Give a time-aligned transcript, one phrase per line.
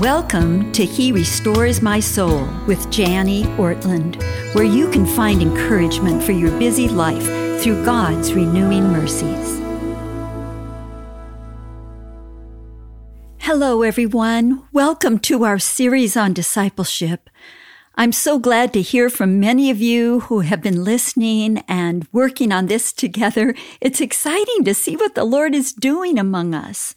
[0.00, 4.22] Welcome to He Restores My Soul with Jani Ortlund,
[4.54, 7.24] where you can find encouragement for your busy life
[7.62, 9.58] through God's renewing mercies.
[13.38, 14.68] Hello, everyone.
[14.70, 17.30] Welcome to our series on discipleship.
[17.94, 22.52] I'm so glad to hear from many of you who have been listening and working
[22.52, 23.54] on this together.
[23.80, 26.94] It's exciting to see what the Lord is doing among us.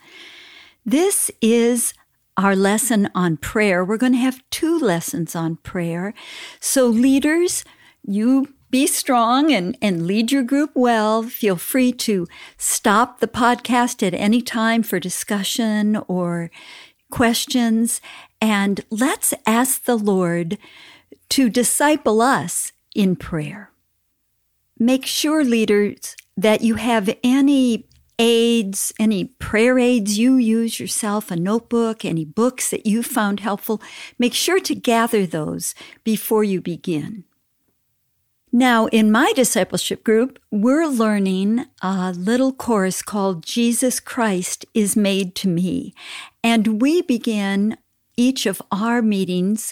[0.85, 1.93] This is
[2.39, 3.83] our lesson on prayer.
[3.83, 6.13] We're going to have two lessons on prayer.
[6.61, 7.65] So, leaders,
[8.01, 11.21] you be strong and, and lead your group well.
[11.23, 16.49] Feel free to stop the podcast at any time for discussion or
[17.11, 17.99] questions.
[18.39, 20.57] And let's ask the Lord
[21.29, 23.71] to disciple us in prayer.
[24.77, 27.85] Make sure, leaders, that you have any
[28.19, 33.81] aids, any prayer aids you use yourself, a notebook, any books that you found helpful,
[34.19, 37.23] make sure to gather those before you begin.
[38.51, 45.35] Now, in my discipleship group, we're learning a little course called Jesus Christ is Made
[45.35, 45.93] to Me.
[46.43, 47.77] And we begin
[48.17, 49.71] each of our meetings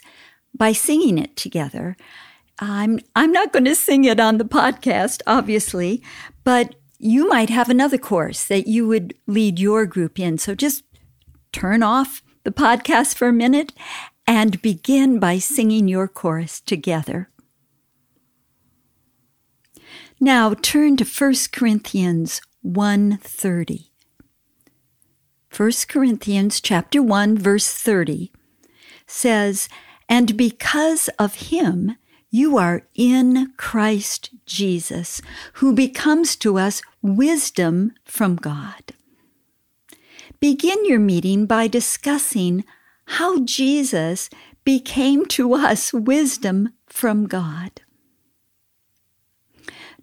[0.56, 1.98] by singing it together.
[2.60, 6.04] I'm, I'm not going to sing it on the podcast, obviously,
[6.44, 10.38] but you might have another course that you would lead your group in.
[10.38, 10.84] So just
[11.52, 13.74] turn off the podcast for a minute
[14.26, 17.30] and begin by singing your chorus together.
[20.20, 23.92] Now turn to 1 Corinthians 1:30.
[25.56, 28.32] 1 Corinthians chapter 1 verse 30
[29.06, 29.70] says,
[30.10, 31.96] "And because of him
[32.30, 35.22] you are in Christ Jesus,
[35.54, 38.94] who becomes to us wisdom from God.
[40.40, 42.64] Begin your meeting by discussing
[43.06, 44.30] how Jesus
[44.64, 47.82] became to us wisdom from God.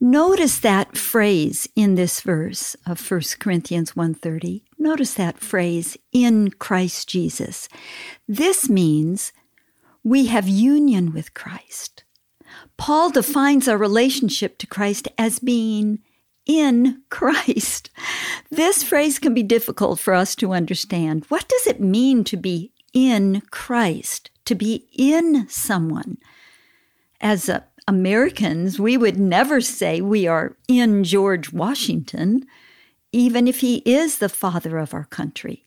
[0.01, 4.65] Notice that phrase in this verse of 1 Corinthians 1:30.
[4.79, 7.69] Notice that phrase in Christ Jesus.
[8.27, 9.33] This means
[10.03, 12.04] we have union with Christ.
[12.77, 16.01] Paul defines our relationship to Christ as being
[16.47, 17.91] in Christ.
[18.51, 21.25] This phrase can be difficult for us to understand.
[21.29, 24.31] What does it mean to be in Christ?
[24.47, 26.19] To be in someone?
[27.21, 32.47] As uh, Americans, we would never say we are in George Washington,
[33.13, 35.67] even if he is the father of our country.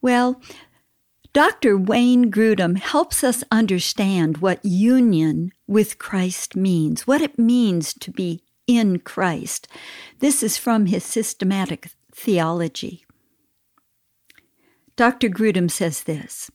[0.00, 0.40] Well,
[1.32, 1.76] Dr.
[1.76, 8.42] Wayne Grudem helps us understand what union with Christ means, what it means to be
[8.66, 9.68] in Christ.
[10.20, 13.04] This is from his systematic theology.
[14.96, 15.28] Dr.
[15.28, 16.50] Grudem says this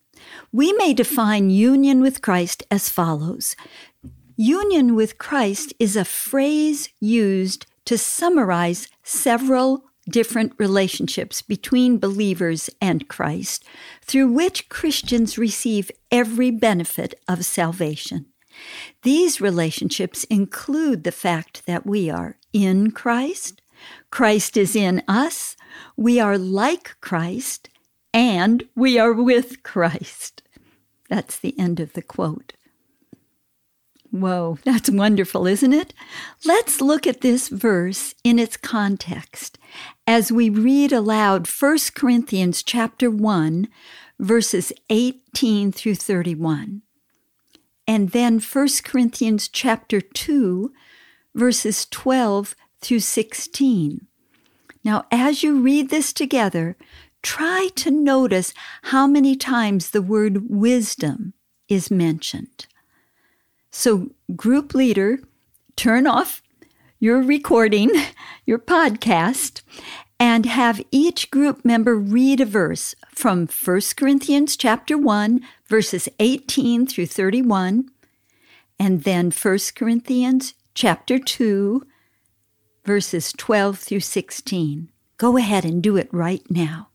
[0.52, 3.56] We may define union with Christ as follows
[4.36, 13.08] Union with Christ is a phrase used to summarize several different relationships between believers and
[13.08, 13.64] Christ,
[14.02, 18.26] through which Christians receive every benefit of salvation.
[19.02, 23.62] These relationships include the fact that we are in Christ,
[24.12, 25.58] Christ is in us,
[25.98, 27.70] we are like Christ,
[28.14, 30.44] and we are with Christ.
[31.10, 32.54] That's the end of the quote.
[34.14, 35.94] Whoa, that's wonderful, isn't it?
[36.46, 39.58] Let's look at this verse in its context
[40.06, 43.68] as we read aloud 1 Corinthians chapter 1
[44.20, 46.84] verses 18 through 31.
[47.88, 50.72] And then 1 Corinthians chapter 2
[51.34, 54.08] verses 12 through 16.
[54.84, 56.78] Now, as you read this together,
[57.24, 58.54] try to notice
[58.84, 61.34] how many times the word wisdom
[61.68, 62.68] is mentioned.
[63.76, 65.18] So, group leader,
[65.76, 66.44] turn off
[67.00, 67.90] your recording,
[68.46, 69.64] your podcast,
[70.20, 76.86] and have each group member read a verse from 1 Corinthians chapter 1 verses 18
[76.86, 77.90] through 31
[78.80, 81.82] and then 1 Corinthians chapter 2
[82.86, 84.92] verses 12 through 16.
[85.18, 86.90] Go ahead and do it right now.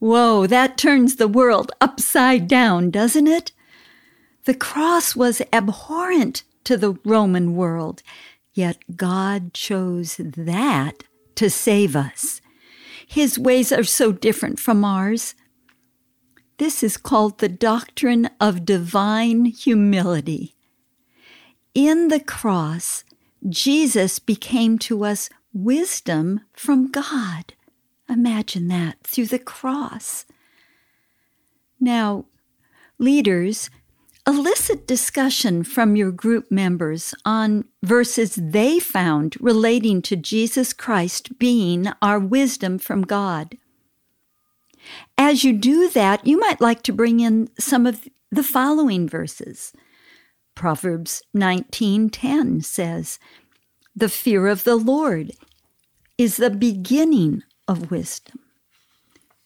[0.00, 3.52] Whoa, that turns the world upside down, doesn't it?
[4.44, 8.02] The cross was abhorrent to the Roman world,
[8.54, 11.04] yet God chose that
[11.34, 12.40] to save us.
[13.06, 15.34] His ways are so different from ours.
[16.56, 20.54] This is called the doctrine of divine humility.
[21.74, 23.04] In the cross,
[23.48, 27.54] Jesus became to us wisdom from God.
[28.10, 30.26] Imagine that through the cross.
[31.78, 32.26] Now,
[32.98, 33.70] leaders,
[34.26, 41.86] elicit discussion from your group members on verses they found relating to Jesus Christ being
[42.02, 43.56] our wisdom from God.
[45.16, 49.72] As you do that, you might like to bring in some of the following verses.
[50.56, 53.20] Proverbs 19:10 says,
[53.94, 55.32] "The fear of the Lord
[56.18, 58.40] is the beginning of wisdom."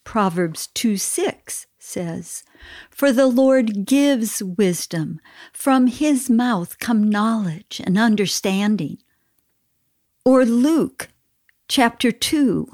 [0.04, 2.44] Proverbs 2 6 says,
[2.90, 5.20] For the Lord gives wisdom,
[5.52, 8.98] from his mouth come knowledge and understanding.
[10.24, 11.08] Or Luke
[11.68, 12.68] chapter 2,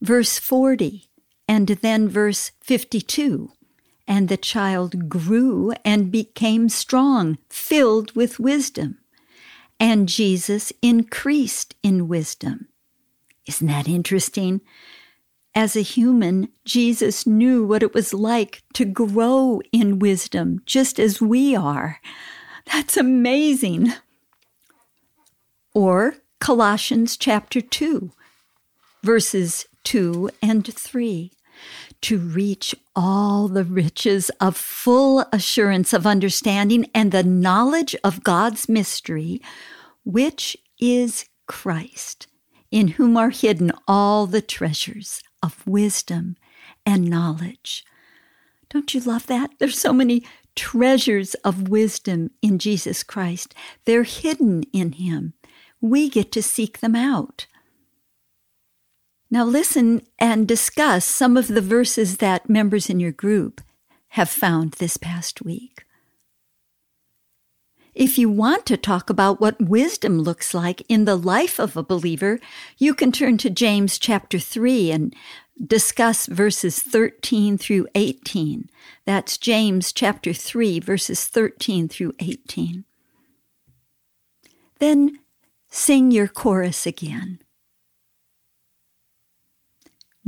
[0.00, 1.08] verse 40,
[1.48, 3.52] and then verse 52.
[4.06, 8.98] And the child grew and became strong, filled with wisdom.
[9.80, 12.68] And Jesus increased in wisdom.
[13.46, 14.60] Isn't that interesting?
[15.54, 21.20] As a human, Jesus knew what it was like to grow in wisdom, just as
[21.20, 22.00] we are.
[22.72, 23.92] That's amazing.
[25.74, 28.10] Or Colossians chapter 2,
[29.02, 31.30] verses 2 and 3
[32.00, 38.68] to reach all the riches of full assurance of understanding and the knowledge of God's
[38.68, 39.40] mystery,
[40.04, 42.26] which is Christ,
[42.74, 46.36] in whom are hidden all the treasures of wisdom
[46.84, 47.84] and knowledge.
[48.68, 49.52] Don't you love that?
[49.60, 50.26] There's so many
[50.56, 53.54] treasures of wisdom in Jesus Christ.
[53.84, 55.34] They're hidden in Him.
[55.80, 57.46] We get to seek them out.
[59.30, 63.60] Now, listen and discuss some of the verses that members in your group
[64.08, 65.83] have found this past week.
[67.94, 71.82] If you want to talk about what wisdom looks like in the life of a
[71.82, 72.40] believer,
[72.76, 75.14] you can turn to James chapter 3 and
[75.64, 78.68] discuss verses 13 through 18.
[79.04, 82.84] That's James chapter 3, verses 13 through 18.
[84.80, 85.20] Then
[85.68, 87.38] sing your chorus again.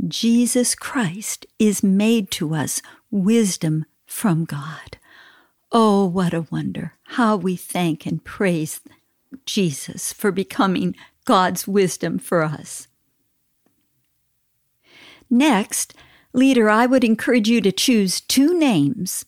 [0.07, 2.81] Jesus Christ is made to us
[3.11, 4.96] wisdom from God.
[5.71, 6.93] Oh, what a wonder.
[7.03, 8.79] How we thank and praise
[9.45, 12.87] Jesus for becoming God's wisdom for us.
[15.29, 15.93] Next,
[16.31, 19.25] leader, I would encourage you to choose two names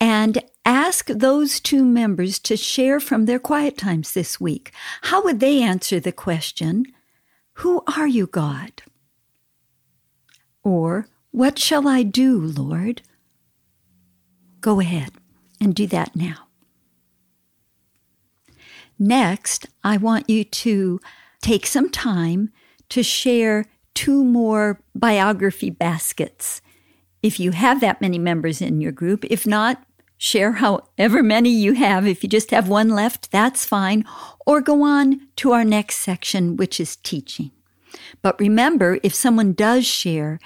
[0.00, 4.72] and ask those two members to share from their quiet times this week.
[5.02, 6.86] How would they answer the question,
[7.54, 8.82] Who are you, God?
[10.64, 13.02] Or, What shall I do, Lord?
[14.62, 15.19] Go ahead
[15.60, 16.48] and do that now.
[18.98, 21.00] Next, I want you to
[21.40, 22.50] take some time
[22.90, 26.60] to share two more biography baskets.
[27.22, 29.82] If you have that many members in your group, if not,
[30.18, 32.06] share however many you have.
[32.06, 34.04] If you just have one left, that's fine.
[34.46, 37.50] Or go on to our next section, which is teaching.
[38.20, 40.38] But remember, if someone does share,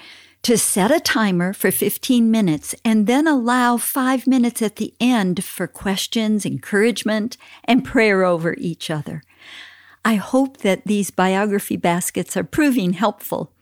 [0.45, 5.43] to set a timer for 15 minutes and then allow five minutes at the end
[5.43, 9.23] for questions, encouragement, and prayer over each other.
[10.05, 13.53] I hope that these biography baskets are proving helpful.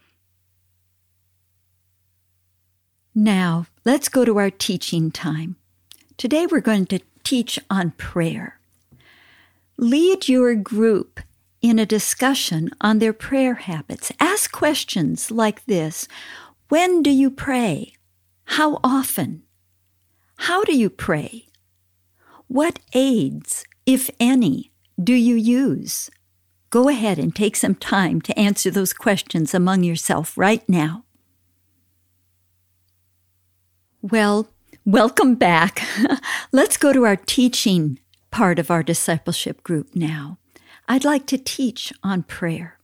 [3.16, 5.56] Now, let's go to our teaching time.
[6.18, 8.60] Today we're going to teach on prayer.
[9.78, 11.22] Lead your group
[11.62, 14.12] in a discussion on their prayer habits.
[14.20, 16.10] Ask questions like this
[16.70, 17.94] When do you pray?
[18.46, 19.44] How often?
[20.38, 21.48] How do you pray?
[22.48, 26.10] What aids, if any, do you use?
[26.70, 31.06] Go ahead and take some time to answer those questions among yourself right now.
[34.02, 34.48] Well,
[34.86, 35.84] welcome back.
[36.52, 38.00] Let's go to our teaching
[38.32, 40.40] part of our discipleship group now.
[40.88, 42.80] I'd like to teach on prayer.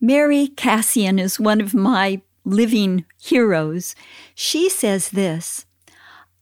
[0.00, 3.94] Mary Kassian is one of my living heroes.
[4.34, 5.66] She says this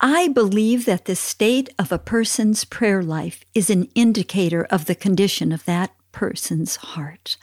[0.01, 4.95] I believe that the state of a person's prayer life is an indicator of the
[4.95, 7.37] condition of that person's heart.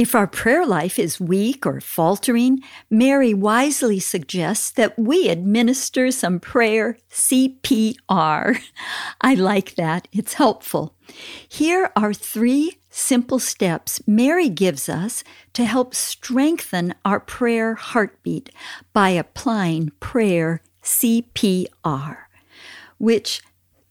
[0.00, 6.40] If our prayer life is weak or faltering, Mary wisely suggests that we administer some
[6.40, 8.62] prayer CPR.
[9.20, 10.94] I like that, it's helpful.
[11.46, 18.48] Here are three simple steps Mary gives us to help strengthen our prayer heartbeat
[18.94, 22.16] by applying prayer CPR,
[22.96, 23.42] which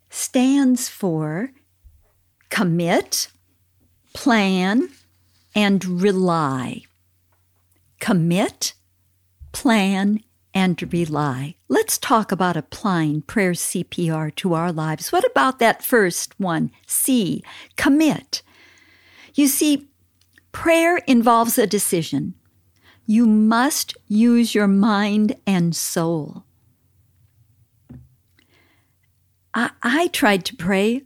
[0.09, 1.51] stands for
[2.49, 3.27] commit,
[4.15, 4.89] plan,
[5.59, 6.83] and rely.
[7.99, 8.75] Commit,
[9.51, 10.23] plan,
[10.53, 11.55] and rely.
[11.67, 15.11] Let's talk about applying prayer CPR to our lives.
[15.11, 16.71] What about that first one?
[16.87, 17.43] C,
[17.75, 18.41] commit.
[19.35, 19.89] You see,
[20.53, 22.35] prayer involves a decision.
[23.05, 26.45] You must use your mind and soul.
[29.53, 31.03] I, I tried to pray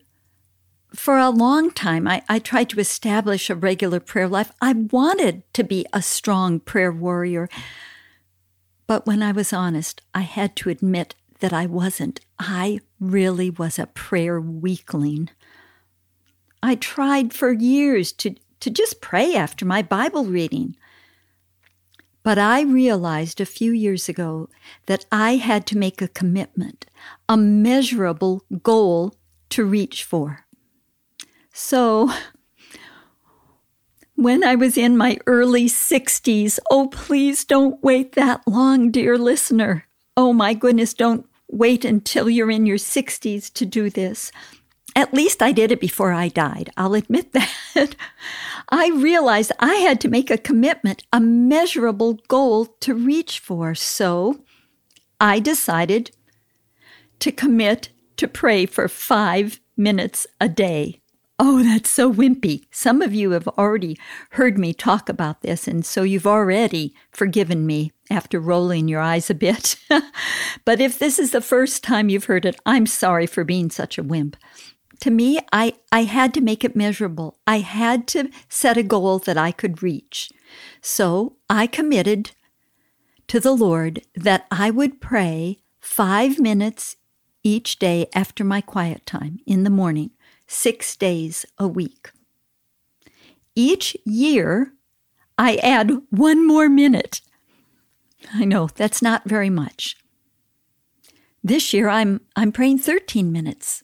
[0.95, 2.07] for a long time.
[2.07, 4.51] I, I tried to establish a regular prayer life.
[4.61, 7.49] I wanted to be a strong prayer warrior.
[8.85, 12.19] But when I was honest, I had to admit that I wasn't.
[12.39, 15.29] I really was a prayer weakling.
[16.61, 20.77] I tried for years to, to just pray after my Bible reading.
[22.23, 24.49] But I realized a few years ago
[24.85, 26.85] that I had to make a commitment,
[27.27, 29.15] a measurable goal
[29.49, 30.45] to reach for.
[31.55, 32.11] So,
[34.15, 39.85] when I was in my early 60s, oh, please don't wait that long, dear listener.
[40.17, 44.31] Oh, my goodness, don't wait until you're in your 60s to do this.
[44.95, 46.71] At least I did it before I died.
[46.75, 47.33] I'll admit
[47.75, 47.95] that.
[48.69, 53.75] I realized I had to make a commitment, a measurable goal to reach for.
[53.75, 54.43] So
[55.21, 56.09] I decided
[57.19, 61.02] to commit to pray for five minutes a day.
[61.39, 62.65] Oh, that's so wimpy.
[62.71, 63.97] Some of you have already
[64.31, 69.29] heard me talk about this, and so you've already forgiven me after rolling your eyes
[69.29, 69.75] a bit.
[70.65, 73.97] but if this is the first time you've heard it, I'm sorry for being such
[73.97, 74.37] a wimp
[75.03, 77.37] to me, I, I had to make it measurable.
[77.45, 80.31] I had to set a goal that I could reach.
[80.81, 82.31] So I committed
[83.27, 86.95] to the Lord that I would pray five minutes
[87.43, 90.11] each day after my quiet time in the morning,
[90.53, 92.11] six days a week.
[93.55, 94.73] Each year,
[95.37, 97.21] I add one more minute.
[98.33, 99.97] I know that's not very much.
[101.43, 103.83] This year, I'm, I'm praying 13 minutes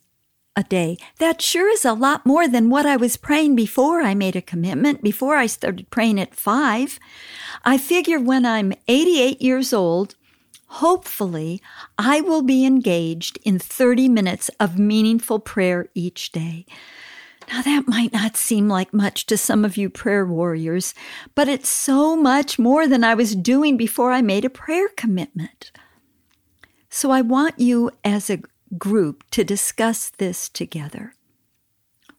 [0.56, 0.98] a day.
[1.18, 4.42] That sure is a lot more than what I was praying before I made a
[4.42, 7.00] commitment, before I started praying at five.
[7.66, 10.16] I figure when I'm 88 years old,
[10.70, 11.62] hopefully
[11.98, 16.66] I will be engaged in 30 minutes of meaningful prayer each day.
[17.52, 20.94] Now, that might not seem like much to some of you prayer warriors,
[21.34, 25.72] but it's so much more than I was doing before I made a prayer commitment.
[26.92, 28.42] So, I want you as a
[28.78, 31.16] group to discuss this together.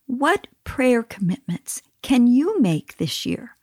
[0.07, 3.57] What prayer commitments can you make this year?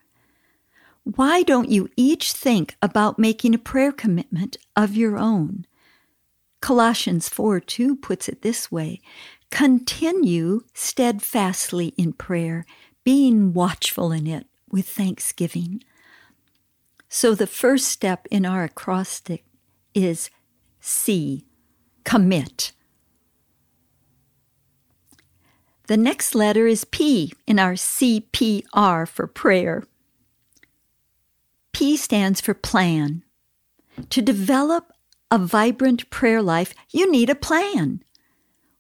[1.16, 5.66] Why don't you each think about making a prayer commitment of your own?
[6.60, 9.00] Colossians 4 2 puts it this way
[9.50, 12.66] Continue steadfastly in prayer,
[13.06, 15.82] being watchful in it with thanksgiving.
[17.08, 19.46] So the first step in our acrostic
[19.94, 20.30] is
[20.82, 21.46] C,
[22.04, 22.74] commit.
[25.88, 29.86] The next letter is P in our CPR for prayer.
[31.78, 33.24] P stands for plan.
[34.10, 34.92] To develop
[35.30, 38.04] a vibrant prayer life, you need a plan.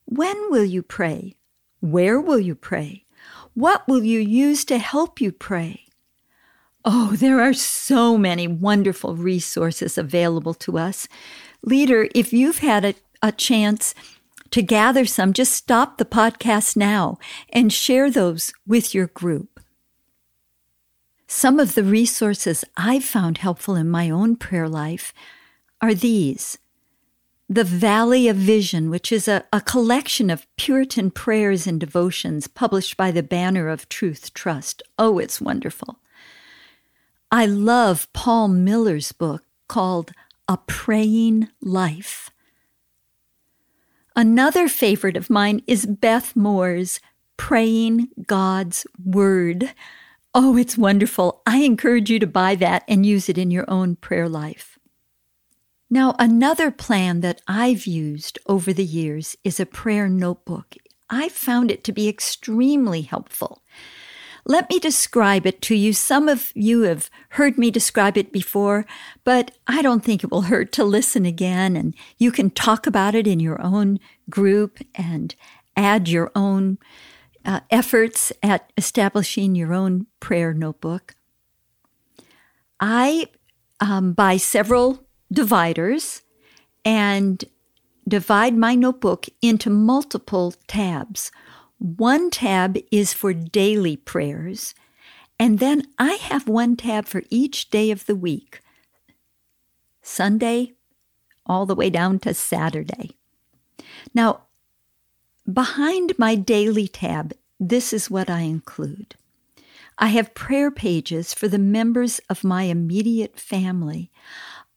[0.06, 1.36] When will you pray?
[1.80, 3.06] Where will you pray?
[3.54, 5.86] What will you use to help you pray?
[6.84, 11.08] Oh, there are so many wonderful resources available to us.
[11.62, 13.94] Leader, if you've had a, a chance
[14.50, 17.20] to gather some, just stop the podcast now
[17.54, 19.57] and share those with your group.
[21.28, 25.14] Some of the resources I've found helpful in my own prayer life
[25.82, 26.58] are these
[27.50, 32.96] The Valley of Vision, which is a, a collection of Puritan prayers and devotions published
[32.96, 34.82] by the Banner of Truth Trust.
[34.98, 36.00] Oh, it's wonderful.
[37.30, 40.14] I love Paul Miller's book called
[40.48, 42.30] A Praying Life.
[44.16, 47.02] Another favorite of mine is Beth Moore's
[47.36, 49.74] Praying God's Word.
[50.40, 51.42] Oh, it's wonderful.
[51.48, 54.78] I encourage you to buy that and use it in your own prayer life.
[55.90, 60.76] Now, another plan that I've used over the years is a prayer notebook.
[61.10, 63.64] I found it to be extremely helpful.
[64.46, 65.92] Let me describe it to you.
[65.92, 68.86] Some of you have heard me describe it before,
[69.24, 71.76] but I don't think it will hurt to listen again.
[71.76, 75.34] And you can talk about it in your own group and
[75.76, 76.78] add your own
[77.48, 81.16] uh, efforts at establishing your own prayer notebook.
[82.80, 83.28] I
[83.80, 86.22] um, buy several dividers
[86.84, 87.44] and
[88.08, 91.32] divide my notebook into multiple tabs.
[91.80, 94.76] One tab is for daily prayers,
[95.40, 98.62] And then I have one tab for each day of the week
[100.02, 100.74] Sunday,
[101.46, 103.12] all the way down to Saturday.
[104.14, 104.47] Now,
[105.52, 109.16] behind my daily tab, this is what I include.
[109.98, 114.12] I have prayer pages for the members of my immediate family,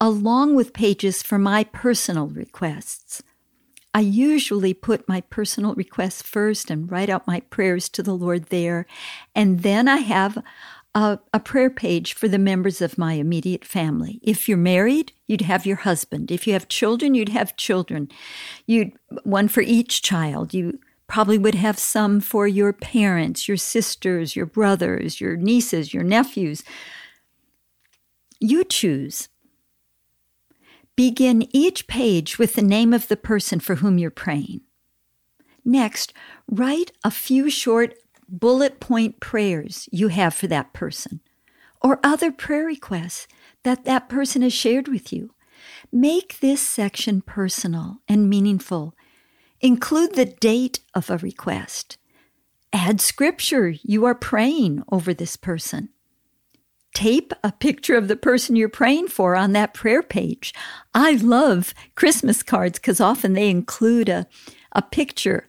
[0.00, 3.23] along with pages for my personal requests.
[3.93, 8.45] I usually put my personal requests first and write out my prayers to the Lord
[8.47, 8.87] there.
[9.35, 10.43] And then I have
[10.94, 14.18] a, a, prayer page for the members of my immediate family.
[14.23, 16.30] If you're married, you'd have your husband.
[16.32, 18.09] If you have children, you'd have children.
[18.66, 18.92] You'd
[19.23, 20.52] one for each child.
[20.52, 26.04] You probably would have some for your parents, your sisters, your brothers, your nieces, your
[26.04, 26.64] nephews.
[28.40, 29.28] You choose.
[30.97, 34.62] Begin each page with the name of the person for whom you're praying.
[35.64, 36.12] Next,
[36.49, 37.94] write a few short
[38.30, 41.20] bullet point prayers you have for that person
[41.82, 43.26] or other prayer requests
[43.62, 45.34] that that person has shared with you.
[45.92, 48.94] Make this section personal and meaningful.
[49.60, 51.99] Include the date of a request.
[52.72, 55.90] Add scripture you are praying over this person
[56.94, 60.52] tape a picture of the person you're praying for on that prayer page.
[60.94, 64.26] I love Christmas cards because often they include a,
[64.72, 65.49] a picture.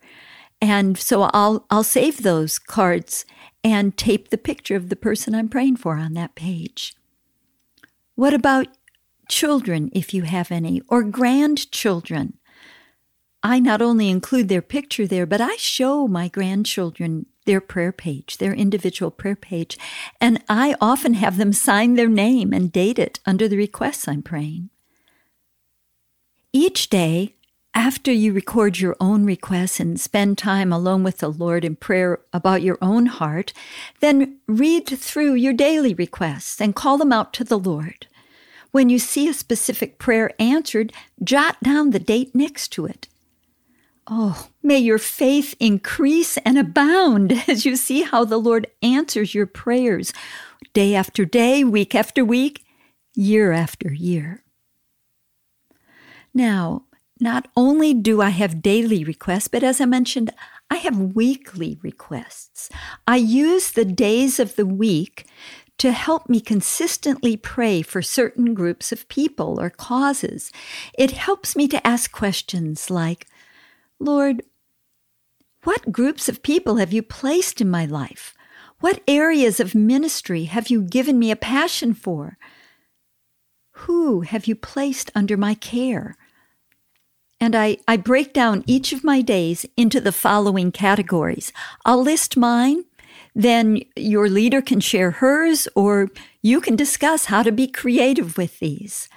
[0.62, 3.26] And so I'll, I'll save those cards
[3.64, 6.96] and tape the picture of the person I'm praying for on that page.
[8.16, 8.68] What about
[9.28, 12.38] children, if you have any, or grandchildren?
[13.44, 18.38] I not only include their picture there, but I show my grandchildren their prayer page,
[18.38, 19.80] their individual prayer page,
[20.20, 24.22] and I often have them sign their name and date it under the requests I'm
[24.22, 24.70] praying.
[26.54, 27.36] Each day,
[27.74, 32.20] after you record your own requests and spend time alone with the Lord in prayer
[32.34, 33.54] about your own heart,
[34.00, 38.08] then read through your daily requests and call them out to the Lord.
[38.72, 43.08] When you see a specific prayer answered, jot down the date next to it
[44.08, 49.46] Oh, may your faith increase and abound as you see how the Lord answers your
[49.46, 50.12] prayers
[50.74, 52.66] day after day, week after week,
[53.16, 54.44] year after year.
[56.34, 56.84] Now,
[57.22, 60.32] not only do I have daily requests, but as I mentioned,
[60.70, 62.70] I have weekly requests.
[63.08, 65.28] I use the days of the week
[65.78, 70.52] to help me consistently pray for certain groups of people or causes.
[70.98, 73.28] It helps me to ask questions like,
[74.00, 74.44] Lord,
[75.64, 78.34] what groups of people have you placed in my life?
[78.80, 82.38] What areas of ministry have you given me a passion for?
[83.86, 86.18] Who have you placed under my care?
[87.42, 91.52] And I, I break down each of my days into the following categories.
[91.84, 92.86] I'll list mine,
[93.34, 96.10] then your leader can share hers, or
[96.44, 99.10] you can discuss how to be creative with these.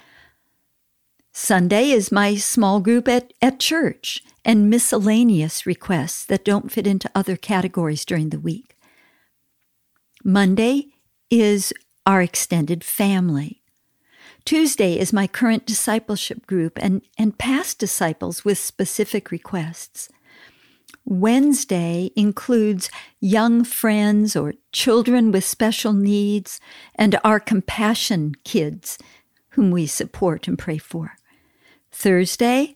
[1.33, 7.11] Sunday is my small group at, at church and miscellaneous requests that don't fit into
[7.13, 8.75] other categories during the week.
[10.23, 10.87] Monday
[11.29, 11.73] is
[12.05, 13.61] our extended family.
[14.45, 20.07] Tuesday is my current discipleship group and, and past disciples with specific requests.
[21.03, 26.59] Wednesday includes young friends or children with special needs
[26.93, 28.99] and our compassion kids
[29.49, 31.15] whom we support and pray for.
[31.91, 32.75] Thursday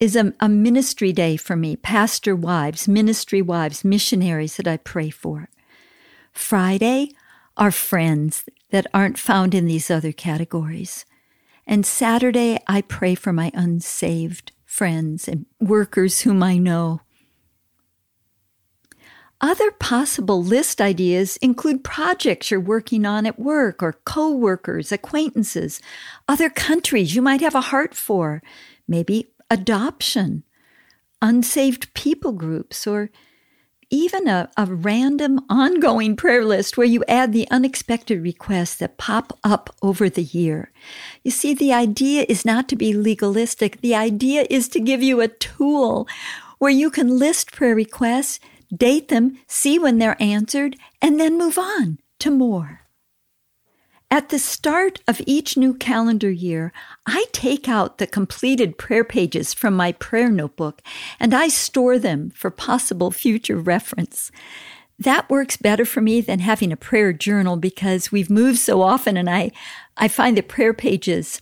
[0.00, 5.08] is a, a ministry day for me, pastor wives, ministry wives, missionaries that I pray
[5.08, 5.48] for.
[6.32, 7.12] Friday
[7.56, 11.04] are friends that aren't found in these other categories.
[11.66, 17.00] And Saturday, I pray for my unsaved friends and workers whom I know.
[19.40, 25.80] Other possible list ideas include projects you're working on at work or co-workers, acquaintances,
[26.28, 28.42] other countries you might have a heart for,
[28.86, 30.44] maybe adoption,
[31.22, 33.10] unsaved people groups, or
[33.90, 39.38] even a, a random ongoing prayer list where you add the unexpected requests that pop
[39.42, 40.70] up over the year.
[41.24, 43.80] You see, the idea is not to be legalistic.
[43.80, 46.08] The idea is to give you a tool
[46.58, 48.38] where you can list prayer requests,
[48.74, 52.82] date them, see when they're answered, and then move on to more.
[54.12, 56.72] At the start of each new calendar year,
[57.06, 60.82] I take out the completed prayer pages from my prayer notebook
[61.20, 64.32] and I store them for possible future reference.
[64.98, 69.16] That works better for me than having a prayer journal because we've moved so often
[69.16, 69.52] and I,
[69.96, 71.40] I find the prayer pages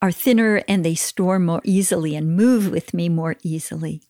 [0.00, 4.02] are thinner and they store more easily and move with me more easily.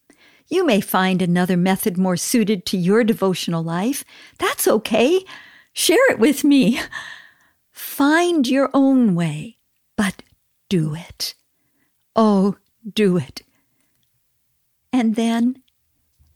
[0.48, 4.04] You may find another method more suited to your devotional life.
[4.38, 5.24] That's okay.
[5.72, 6.80] Share it with me.
[7.78, 9.56] Find your own way,
[9.96, 10.24] but
[10.68, 11.34] do it.
[12.16, 12.56] Oh,
[12.92, 13.42] do it.
[14.92, 15.62] And then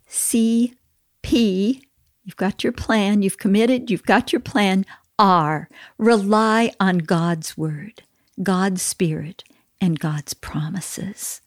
[0.07, 0.75] C
[1.23, 1.83] P,
[2.23, 4.87] you've got your plan, you've committed, you've got your plan.
[5.19, 8.05] R, rely on God's word,
[8.41, 9.43] God's spirit,
[9.81, 11.41] and God's promises.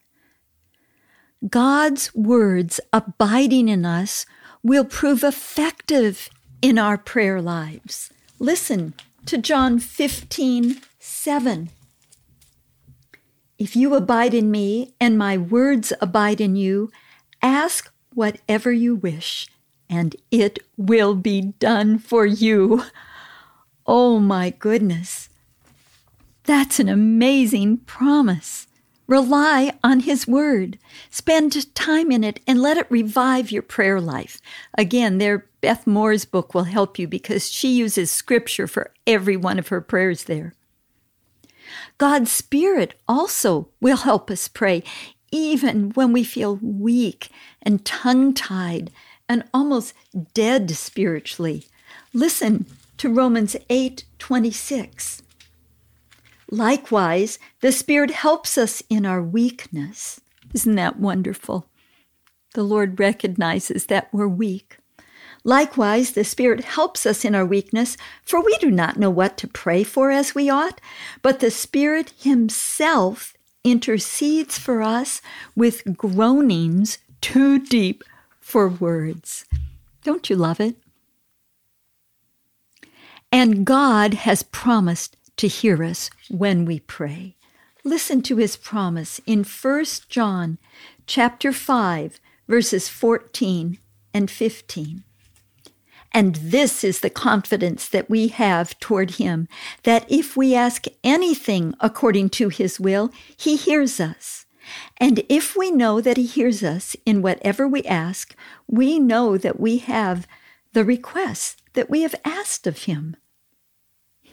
[1.50, 4.26] God's words abiding in us
[4.62, 6.30] will prove effective
[6.62, 8.10] in our prayer lives.
[8.40, 8.94] Listen
[9.26, 11.70] to John 15, 7.
[13.58, 16.92] If you abide in me and my words abide in you,
[17.42, 19.48] ask whatever you wish,
[19.90, 22.84] and it will be done for you.
[23.88, 25.30] Oh my goodness.
[26.44, 28.68] That's an amazing promise.
[29.08, 30.80] Rely on His Word.
[31.10, 34.42] Spend time in it and let it revive your prayer life.
[34.78, 39.58] Again, there, Beth Moore's book will help you because she uses Scripture for every one
[39.58, 40.54] of her prayers there.
[41.98, 44.84] God's Spirit also will help us pray,
[45.32, 47.30] even when we feel weak
[47.64, 48.92] and tongue tied
[49.28, 49.96] and almost
[50.36, 51.66] dead spiritually.
[52.14, 55.24] Listen to Romans 8 26.
[56.52, 60.22] Likewise, the Spirit helps us in our weakness.
[60.54, 61.66] Isn't that wonderful?
[62.54, 64.78] The Lord recognizes that we're weak.
[65.46, 69.48] Likewise, the Spirit helps us in our weakness, for we do not know what to
[69.48, 70.82] pray for as we ought,
[71.22, 75.22] but the Spirit Himself intercedes for us
[75.56, 78.04] with groanings too deep
[78.40, 79.46] for words.
[80.04, 80.76] Don't you love it?
[83.32, 87.36] And God has promised to hear us when we pray.
[87.84, 90.58] Listen to his promise in 1 John
[91.06, 93.78] chapter 5 verses 14
[94.14, 95.04] and 15.
[96.16, 99.50] And this is the confidence that we have toward him
[99.84, 104.46] that if we ask anything according to his will, he hears us.
[104.96, 108.34] And if we know that he hears us in whatever we ask,
[108.66, 110.26] we know that we have
[110.72, 113.18] the requests that we have asked of him.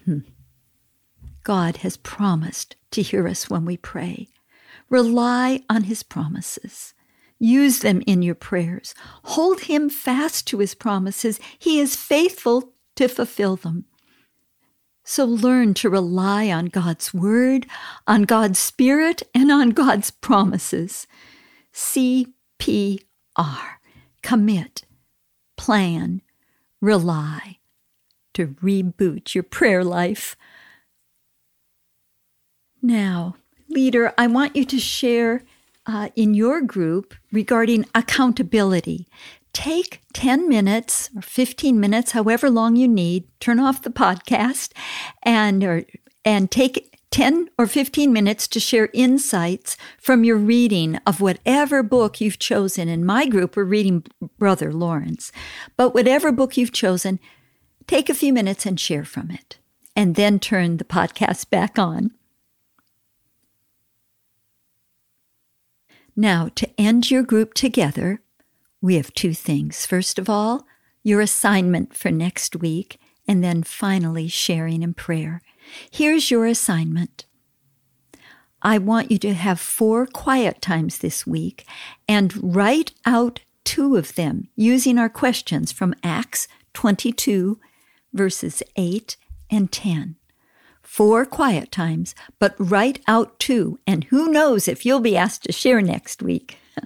[0.05, 0.19] Hmm.
[1.43, 4.29] God has promised to hear us when we pray.
[4.89, 6.95] Rely on his promises.
[7.43, 8.95] Use them in your prayers.
[9.25, 11.41] Hold him fast to his promises.
[11.59, 13.87] He is faithful to fulfill them.
[15.03, 17.67] So learn to rely on God's word,
[18.07, 21.09] on God's spirit, and on God's promises.
[21.75, 23.01] CPR.
[24.23, 24.83] Commit,
[25.57, 26.23] plan,
[26.81, 27.59] rely
[28.35, 30.37] to reboot your prayer life.
[32.81, 33.35] Now,
[33.69, 35.43] leader, I want you to share
[35.87, 39.07] uh, in your group regarding accountability.
[39.53, 44.73] Take 10 minutes or 15 minutes, however long you need, turn off the podcast
[45.23, 45.85] and, or,
[46.25, 52.21] and take 10 or 15 minutes to share insights from your reading of whatever book
[52.21, 52.89] you've chosen.
[52.89, 54.05] In my group, we're reading
[54.39, 55.31] Brother Lawrence.
[55.77, 57.21] But whatever book you've chosen,
[57.87, 59.59] take a few minutes and share from it,
[59.95, 62.13] and then turn the podcast back on.
[66.15, 68.21] Now, to end your group together,
[68.81, 69.87] we have two things.
[69.87, 70.67] First of all,
[71.03, 75.41] your assignment for next week, and then finally, sharing in prayer.
[75.91, 77.25] Here's your assignment.
[78.61, 81.67] I want you to have four quiet times this week
[82.09, 87.59] and write out two of them using our questions from Acts 22,
[88.13, 89.17] verses 8
[89.51, 90.17] and 10
[90.83, 95.53] four quiet times, but write out two, and who knows if you'll be asked to
[95.53, 96.59] share next week.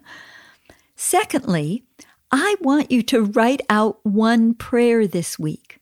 [0.96, 1.84] Secondly,
[2.30, 5.80] I want you to write out one prayer this week.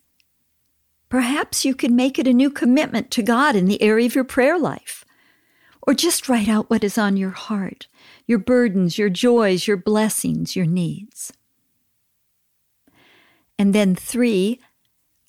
[1.09, 4.25] Perhaps you could make it a new commitment to God in the area of your
[4.25, 5.05] prayer life.
[5.83, 7.89] Or just write out what is on your heart,
[8.27, 11.33] your burdens, your joys, your blessings, your needs.
[13.59, 14.61] And then three,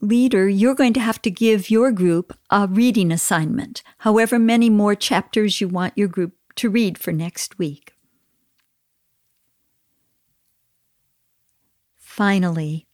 [0.02, 4.96] leader, you're going to have to give your group a reading assignment, however many more
[4.96, 7.94] chapters you want your group to read for next week.
[11.98, 12.88] Finally,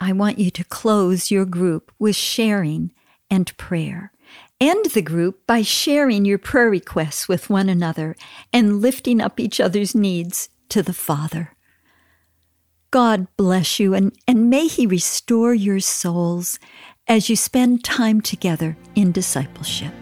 [0.00, 2.92] I want you to close your group with sharing
[3.30, 4.12] and prayer.
[4.60, 8.16] End the group by sharing your prayer requests with one another
[8.52, 11.56] and lifting up each other's needs to the Father.
[12.90, 16.58] God bless you and, and may He restore your souls
[17.06, 19.92] as you spend time together in discipleship.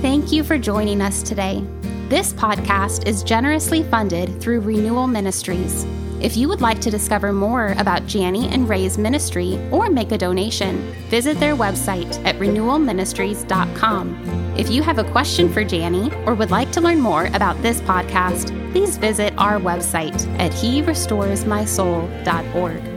[0.00, 1.62] Thank you for joining us today.
[2.08, 5.84] This podcast is generously funded through Renewal Ministries.
[6.20, 10.18] If you would like to discover more about Jani and Ray's ministry or make a
[10.18, 14.54] donation, visit their website at renewalministries.com.
[14.58, 17.80] If you have a question for Jani or would like to learn more about this
[17.80, 22.89] podcast, please visit our website at herestoresmysoul.org.